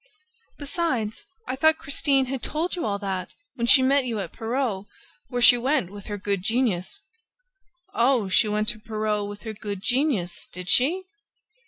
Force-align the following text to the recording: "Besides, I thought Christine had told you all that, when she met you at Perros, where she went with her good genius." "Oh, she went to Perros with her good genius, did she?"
"Besides, 0.57 1.27
I 1.47 1.55
thought 1.55 1.77
Christine 1.77 2.25
had 2.25 2.41
told 2.41 2.75
you 2.75 2.87
all 2.87 2.97
that, 2.97 3.35
when 3.53 3.67
she 3.67 3.83
met 3.83 4.03
you 4.03 4.19
at 4.19 4.33
Perros, 4.33 4.87
where 5.27 5.43
she 5.43 5.59
went 5.59 5.91
with 5.91 6.07
her 6.07 6.17
good 6.17 6.41
genius." 6.41 7.01
"Oh, 7.93 8.27
she 8.27 8.47
went 8.47 8.67
to 8.69 8.79
Perros 8.79 9.29
with 9.29 9.43
her 9.43 9.53
good 9.53 9.83
genius, 9.83 10.47
did 10.51 10.69
she?" 10.71 11.03